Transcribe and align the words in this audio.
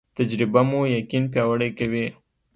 تجربه 0.17 0.61
مو 0.69 0.81
یقین 0.97 1.23
پیاوړی 1.33 1.69
کوي 1.77 2.05